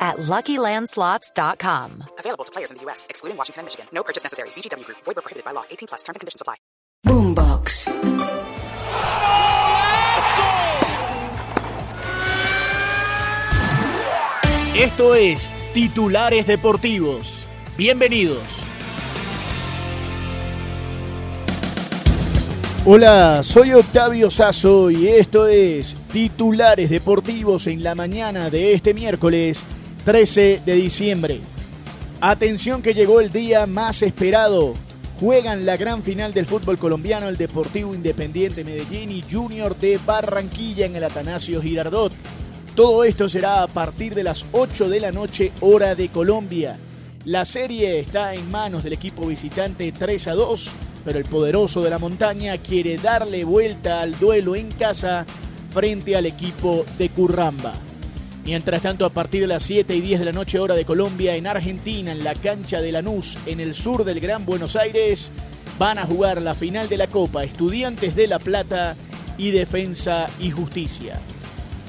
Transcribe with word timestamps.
at 0.00 0.16
LuckyLandSlots.com. 0.16 2.04
Available 2.18 2.44
to 2.44 2.52
players 2.52 2.70
in 2.70 2.78
the 2.78 2.82
U.S., 2.84 3.06
excluding 3.10 3.36
Washington 3.36 3.60
and 3.60 3.66
Michigan. 3.66 3.86
No 3.92 4.02
purchase 4.02 4.22
necessary. 4.24 4.48
VGW 4.56 4.84
Group. 4.86 4.98
Void 5.04 5.16
where 5.16 5.22
prohibited 5.22 5.44
by 5.44 5.52
law. 5.52 5.64
18 5.70 5.88
plus. 5.88 6.02
Terms 6.02 6.16
and 6.16 6.20
conditions 6.20 6.40
apply. 6.40 6.56
Boombox. 7.06 7.86
Esto 14.76 15.14
es 15.14 15.50
Titulares 15.74 16.46
Deportivos. 16.46 17.44
Bienvenidos. 17.76 18.42
Hola, 22.86 23.42
soy 23.42 23.74
Octavio 23.74 24.30
Sazo 24.30 24.90
y 24.90 25.08
esto 25.08 25.48
es 25.48 25.96
Titulares 26.10 26.88
Deportivos 26.88 27.66
en 27.66 27.82
la 27.82 27.94
mañana 27.94 28.48
de 28.48 28.72
este 28.72 28.94
miércoles 28.94 29.64
13 30.04 30.62
de 30.64 30.74
diciembre. 30.74 31.40
Atención 32.22 32.80
que 32.80 32.94
llegó 32.94 33.20
el 33.20 33.30
día 33.30 33.66
más 33.66 34.02
esperado. 34.02 34.72
Juegan 35.18 35.66
la 35.66 35.76
gran 35.76 36.02
final 36.02 36.32
del 36.32 36.46
fútbol 36.46 36.78
colombiano 36.78 37.28
el 37.28 37.36
Deportivo 37.36 37.94
Independiente 37.94 38.64
Medellín 38.64 39.10
y 39.10 39.22
Junior 39.30 39.76
de 39.76 39.98
Barranquilla 40.06 40.86
en 40.86 40.96
el 40.96 41.04
Atanasio 41.04 41.60
Girardot. 41.60 42.14
Todo 42.74 43.04
esto 43.04 43.28
será 43.28 43.62
a 43.62 43.66
partir 43.66 44.14
de 44.14 44.24
las 44.24 44.46
8 44.52 44.88
de 44.88 45.00
la 45.00 45.12
noche 45.12 45.52
hora 45.60 45.94
de 45.94 46.08
Colombia. 46.08 46.78
La 47.26 47.44
serie 47.44 48.00
está 48.00 48.34
en 48.34 48.50
manos 48.50 48.82
del 48.82 48.94
equipo 48.94 49.26
visitante 49.26 49.92
3 49.92 50.28
a 50.28 50.32
2, 50.34 50.70
pero 51.04 51.18
el 51.18 51.26
poderoso 51.26 51.82
de 51.82 51.90
la 51.90 51.98
montaña 51.98 52.56
quiere 52.56 52.96
darle 52.96 53.44
vuelta 53.44 54.00
al 54.00 54.18
duelo 54.18 54.56
en 54.56 54.72
casa 54.72 55.26
frente 55.70 56.16
al 56.16 56.24
equipo 56.24 56.86
de 56.96 57.10
Curramba. 57.10 57.74
Mientras 58.44 58.82
tanto, 58.82 59.04
a 59.04 59.10
partir 59.10 59.42
de 59.42 59.46
las 59.46 59.62
7 59.62 59.94
y 59.94 60.00
10 60.00 60.20
de 60.20 60.24
la 60.26 60.32
noche 60.32 60.58
hora 60.58 60.74
de 60.74 60.84
Colombia, 60.84 61.36
en 61.36 61.46
Argentina, 61.46 62.12
en 62.12 62.24
la 62.24 62.34
cancha 62.34 62.80
de 62.80 62.92
Lanús, 62.92 63.38
en 63.46 63.60
el 63.60 63.74
sur 63.74 64.04
del 64.04 64.20
Gran 64.20 64.46
Buenos 64.46 64.76
Aires, 64.76 65.30
van 65.78 65.98
a 65.98 66.06
jugar 66.06 66.40
la 66.40 66.54
final 66.54 66.88
de 66.88 66.96
la 66.96 67.06
Copa 67.06 67.44
Estudiantes 67.44 68.16
de 68.16 68.26
La 68.26 68.38
Plata 68.38 68.96
y 69.38 69.50
Defensa 69.50 70.26
y 70.38 70.50
Justicia. 70.50 71.20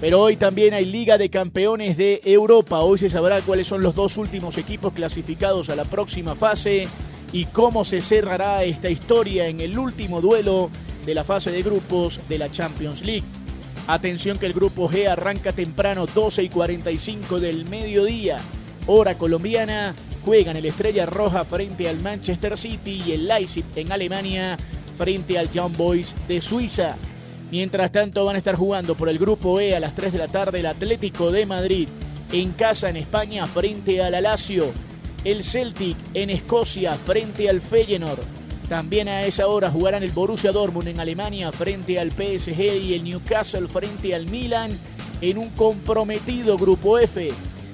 Pero 0.00 0.20
hoy 0.20 0.36
también 0.36 0.74
hay 0.74 0.84
Liga 0.84 1.18
de 1.18 1.28
Campeones 1.28 1.96
de 1.96 2.20
Europa. 2.24 2.80
Hoy 2.80 2.98
se 2.98 3.10
sabrá 3.10 3.40
cuáles 3.40 3.66
son 3.66 3.82
los 3.82 3.96
dos 3.96 4.16
últimos 4.16 4.56
equipos 4.56 4.92
clasificados 4.92 5.70
a 5.70 5.76
la 5.76 5.84
próxima 5.84 6.34
fase 6.34 6.86
y 7.32 7.46
cómo 7.46 7.84
se 7.84 8.00
cerrará 8.00 8.62
esta 8.62 8.90
historia 8.90 9.48
en 9.48 9.60
el 9.60 9.78
último 9.78 10.20
duelo 10.20 10.70
de 11.04 11.14
la 11.14 11.24
fase 11.24 11.50
de 11.50 11.62
grupos 11.62 12.20
de 12.28 12.38
la 12.38 12.50
Champions 12.50 13.02
League. 13.02 13.24
Atención 13.88 14.38
que 14.38 14.44
el 14.44 14.52
grupo 14.52 14.86
G 14.86 15.08
arranca 15.08 15.50
temprano 15.52 16.04
12 16.04 16.42
y 16.42 16.48
45 16.50 17.40
del 17.40 17.64
mediodía. 17.64 18.36
Hora 18.86 19.16
colombiana. 19.16 19.94
Juegan 20.26 20.58
el 20.58 20.66
Estrella 20.66 21.06
Roja 21.06 21.42
frente 21.46 21.88
al 21.88 22.02
Manchester 22.02 22.58
City 22.58 23.02
y 23.06 23.12
el 23.12 23.26
Leipzig 23.26 23.64
en 23.76 23.90
Alemania 23.90 24.58
frente 24.98 25.38
al 25.38 25.50
Young 25.50 25.74
Boys 25.74 26.14
de 26.28 26.42
Suiza. 26.42 26.96
Mientras 27.50 27.90
tanto 27.90 28.26
van 28.26 28.34
a 28.34 28.38
estar 28.38 28.56
jugando 28.56 28.94
por 28.94 29.08
el 29.08 29.18
grupo 29.18 29.58
E 29.58 29.74
a 29.74 29.80
las 29.80 29.94
3 29.94 30.12
de 30.12 30.18
la 30.18 30.28
tarde 30.28 30.60
el 30.60 30.66
Atlético 30.66 31.30
de 31.30 31.46
Madrid 31.46 31.88
en 32.30 32.52
casa 32.52 32.90
en 32.90 32.98
España 32.98 33.46
frente 33.46 34.02
al 34.02 34.14
Alacio. 34.14 34.66
El 35.24 35.42
Celtic 35.42 35.96
en 36.12 36.28
Escocia 36.28 36.92
frente 36.94 37.48
al 37.48 37.62
Feyenoord. 37.62 38.37
También 38.68 39.08
a 39.08 39.24
esa 39.24 39.46
hora 39.46 39.70
jugarán 39.70 40.02
el 40.02 40.10
Borussia 40.10 40.52
Dortmund 40.52 40.88
en 40.88 41.00
Alemania 41.00 41.50
frente 41.52 41.98
al 41.98 42.10
PSG 42.10 42.60
y 42.82 42.94
el 42.94 43.04
Newcastle 43.04 43.66
frente 43.66 44.14
al 44.14 44.26
Milan 44.26 44.70
en 45.22 45.38
un 45.38 45.48
comprometido 45.50 46.58
grupo 46.58 46.98
F. 46.98 47.28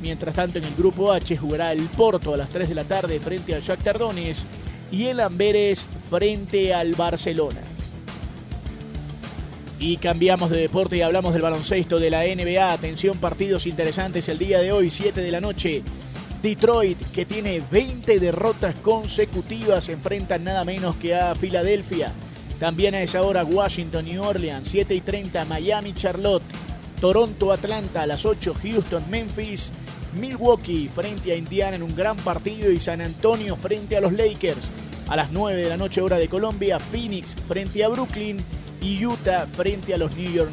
Mientras 0.00 0.36
tanto 0.36 0.58
en 0.58 0.64
el 0.64 0.74
grupo 0.76 1.12
H 1.12 1.36
jugará 1.36 1.72
el 1.72 1.82
Porto 1.82 2.34
a 2.34 2.36
las 2.36 2.50
3 2.50 2.68
de 2.68 2.74
la 2.76 2.84
tarde 2.84 3.18
frente 3.18 3.54
al 3.54 3.62
Shakhtar 3.62 3.98
Donetsk 3.98 4.46
y 4.92 5.06
el 5.06 5.18
Amberes 5.18 5.88
frente 6.08 6.72
al 6.72 6.94
Barcelona. 6.94 7.60
Y 9.80 9.96
cambiamos 9.96 10.50
de 10.50 10.60
deporte 10.60 10.96
y 10.96 11.02
hablamos 11.02 11.32
del 11.34 11.42
baloncesto 11.42 11.98
de 11.98 12.10
la 12.10 12.22
NBA. 12.22 12.72
Atención, 12.72 13.18
partidos 13.18 13.66
interesantes 13.66 14.28
el 14.28 14.38
día 14.38 14.60
de 14.60 14.72
hoy, 14.72 14.90
7 14.90 15.20
de 15.20 15.30
la 15.30 15.40
noche. 15.40 15.82
Detroit, 16.46 17.10
que 17.10 17.26
tiene 17.26 17.60
20 17.72 18.20
derrotas 18.20 18.76
consecutivas, 18.76 19.88
enfrenta 19.88 20.38
nada 20.38 20.62
menos 20.62 20.94
que 20.94 21.12
a 21.12 21.34
Filadelfia. 21.34 22.12
También 22.60 22.94
a 22.94 23.02
esa 23.02 23.22
hora 23.22 23.42
Washington, 23.42 24.04
New 24.04 24.22
Orleans, 24.22 24.68
7 24.68 24.94
y 24.94 25.00
30, 25.00 25.44
Miami, 25.46 25.92
Charlotte, 25.92 26.44
Toronto, 27.00 27.50
Atlanta, 27.50 28.02
a 28.02 28.06
las 28.06 28.24
8, 28.24 28.54
Houston, 28.62 29.02
Memphis, 29.10 29.72
Milwaukee 30.20 30.88
frente 30.88 31.32
a 31.32 31.34
Indiana 31.34 31.74
en 31.74 31.82
un 31.82 31.96
gran 31.96 32.16
partido 32.18 32.70
y 32.70 32.78
San 32.78 33.00
Antonio 33.00 33.56
frente 33.56 33.96
a 33.96 34.00
los 34.00 34.12
Lakers. 34.12 34.70
A 35.08 35.16
las 35.16 35.32
9 35.32 35.60
de 35.60 35.68
la 35.68 35.76
noche 35.76 36.00
hora 36.00 36.16
de 36.16 36.28
Colombia, 36.28 36.78
Phoenix 36.78 37.34
frente 37.34 37.82
a 37.82 37.88
Brooklyn 37.88 38.36
y 38.80 39.04
Utah 39.04 39.48
frente 39.48 39.94
a 39.94 39.98
los 39.98 40.16
New 40.16 40.30
York 40.30 40.52